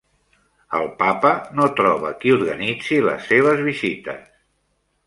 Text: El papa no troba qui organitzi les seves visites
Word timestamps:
El 0.77 0.87
papa 1.01 1.33
no 1.59 1.67
troba 1.81 2.11
qui 2.25 2.35
organitzi 2.39 3.01
les 3.11 3.31
seves 3.35 3.65
visites 3.71 4.27